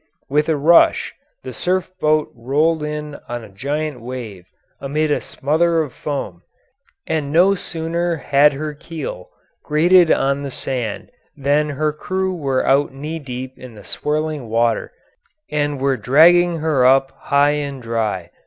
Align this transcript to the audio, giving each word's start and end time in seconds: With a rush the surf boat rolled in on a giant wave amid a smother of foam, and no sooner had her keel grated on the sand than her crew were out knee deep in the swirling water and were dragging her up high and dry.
With 0.31 0.49
a 0.49 0.55
rush 0.57 1.13
the 1.43 1.53
surf 1.53 1.91
boat 2.01 2.31
rolled 2.35 2.81
in 2.81 3.19
on 3.29 3.43
a 3.43 3.49
giant 3.49 4.01
wave 4.01 4.47
amid 4.79 5.11
a 5.11 5.21
smother 5.21 5.83
of 5.83 5.93
foam, 5.93 6.41
and 7.05 7.31
no 7.31 7.53
sooner 7.53 8.15
had 8.15 8.53
her 8.53 8.73
keel 8.73 9.29
grated 9.63 10.11
on 10.11 10.41
the 10.41 10.49
sand 10.49 11.11
than 11.37 11.69
her 11.69 11.93
crew 11.93 12.33
were 12.33 12.65
out 12.65 12.91
knee 12.91 13.19
deep 13.19 13.59
in 13.59 13.75
the 13.75 13.83
swirling 13.83 14.49
water 14.49 14.91
and 15.51 15.79
were 15.79 15.97
dragging 15.97 16.57
her 16.61 16.83
up 16.83 17.11
high 17.19 17.51
and 17.51 17.83
dry. 17.83 18.31